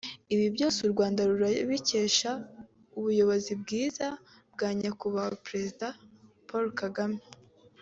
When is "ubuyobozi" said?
2.97-3.51